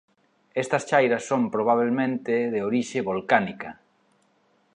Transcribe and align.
Estas 0.63 0.87
chairas 0.89 1.23
son 1.29 1.41
probablemente 1.55 2.33
de 2.53 2.59
orixe 2.69 2.99
volcánica. 3.11 3.69